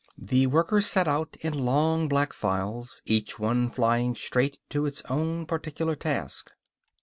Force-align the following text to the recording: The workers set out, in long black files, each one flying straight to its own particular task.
The 0.17 0.47
workers 0.47 0.87
set 0.87 1.07
out, 1.07 1.37
in 1.41 1.53
long 1.53 2.07
black 2.07 2.33
files, 2.33 3.03
each 3.05 3.37
one 3.37 3.69
flying 3.69 4.15
straight 4.15 4.57
to 4.69 4.87
its 4.87 5.03
own 5.03 5.45
particular 5.45 5.95
task. 5.95 6.49